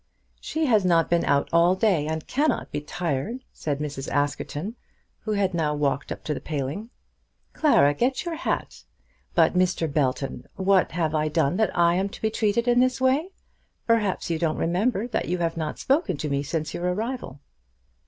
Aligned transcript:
"She 0.39 0.65
has 0.65 0.83
not 0.83 1.11
been 1.11 1.23
out 1.25 1.47
all 1.53 1.75
day, 1.75 2.07
and 2.07 2.25
cannot 2.25 2.71
be 2.71 2.81
tired," 2.81 3.43
said 3.53 3.77
Mrs. 3.77 4.09
Askerton, 4.09 4.75
who 5.19 5.33
had 5.33 5.53
now 5.53 5.75
walked 5.75 6.11
up 6.11 6.23
to 6.23 6.33
the 6.33 6.39
paling. 6.41 6.89
"Clara, 7.53 7.93
get 7.93 8.25
your 8.25 8.33
hat. 8.33 8.83
But, 9.35 9.53
Mr. 9.53 9.87
Belton, 9.93 10.47
what 10.55 10.93
have 10.93 11.13
I 11.13 11.27
done 11.27 11.57
that 11.57 11.77
I 11.77 11.93
am 11.93 12.09
to 12.09 12.19
be 12.23 12.31
treated 12.31 12.67
in 12.67 12.79
this 12.79 12.99
way? 12.99 13.29
Perhaps 13.85 14.31
you 14.31 14.39
don't 14.39 14.57
remember 14.57 15.05
that 15.07 15.27
you 15.27 15.37
have 15.37 15.55
not 15.55 15.77
spoken 15.77 16.17
to 16.17 16.29
me 16.29 16.41
since 16.41 16.73
your 16.73 16.91
arrival." 16.91 17.39